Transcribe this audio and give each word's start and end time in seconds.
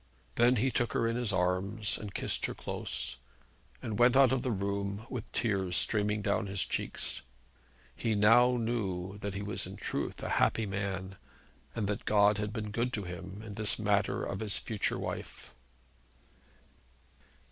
Then 0.33 0.55
he 0.55 0.71
took 0.71 0.93
her 0.93 1.05
in 1.07 1.15
his 1.15 1.31
arms, 1.31 1.95
and 1.95 2.11
kissed 2.11 2.47
her 2.47 2.55
close, 2.55 3.17
and 3.83 3.99
went 3.99 4.17
out 4.17 4.31
of 4.31 4.41
the 4.41 4.49
room 4.49 5.05
with 5.11 5.31
tears 5.31 5.77
streaming 5.77 6.23
down 6.23 6.47
his 6.47 6.65
cheeks. 6.65 7.21
He 7.95 8.15
knew 8.15 8.21
now 8.57 9.17
that 9.21 9.35
he 9.35 9.43
was 9.43 9.67
in 9.67 9.75
truth 9.75 10.23
a 10.23 10.29
happy 10.41 10.65
man, 10.65 11.17
and 11.75 11.85
that 11.87 12.05
God 12.05 12.39
had 12.39 12.51
been 12.51 12.71
good 12.71 12.91
to 12.93 13.03
him 13.03 13.43
in 13.45 13.53
this 13.53 13.77
matter 13.77 14.23
of 14.23 14.39
his 14.39 14.57
future 14.57 14.97
wife. 14.97 15.53